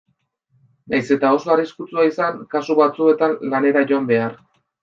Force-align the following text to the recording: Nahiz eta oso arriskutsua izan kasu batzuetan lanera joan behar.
Nahiz 0.93 1.11
eta 1.15 1.33
oso 1.35 1.51
arriskutsua 1.57 2.07
izan 2.09 2.41
kasu 2.57 2.79
batzuetan 2.83 3.39
lanera 3.55 3.89
joan 3.93 4.13
behar. 4.15 4.39